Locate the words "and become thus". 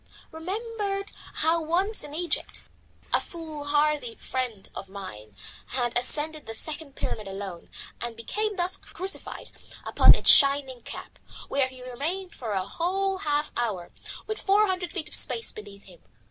8.01-8.77